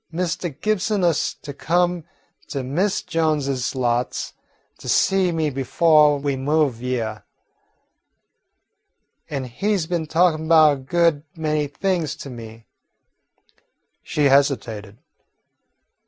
Mistah 0.11 0.49
Gibson 0.49 1.03
ust 1.03 1.43
to 1.43 1.53
come 1.53 2.05
to 2.47 2.63
Mis' 2.63 3.03
Jones's 3.03 3.75
lots 3.75 4.33
to 4.79 4.89
see 4.89 5.31
me 5.31 5.51
befo' 5.51 6.15
we 6.17 6.35
moved 6.35 6.79
hyeah, 6.81 7.23
an' 9.29 9.43
he 9.43 9.77
's 9.77 9.85
been 9.85 10.07
talkin' 10.07 10.47
'bout 10.47 10.73
a 10.73 10.77
good 10.77 11.21
many 11.35 11.67
things 11.67 12.15
to 12.15 12.31
me." 12.31 12.65
She 14.01 14.23
hesitated. 14.25 14.97